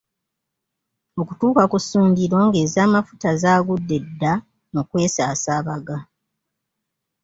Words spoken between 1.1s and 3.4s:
Okutuuka ku ssundiro ng’ez’amafuta